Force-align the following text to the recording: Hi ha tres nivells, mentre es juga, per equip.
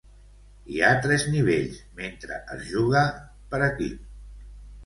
Hi 0.75 0.79
ha 0.83 0.87
tres 1.03 1.25
nivells, 1.35 1.77
mentre 2.01 2.39
es 2.57 2.65
juga, 2.73 3.05
per 3.53 3.61
equip. 3.67 4.13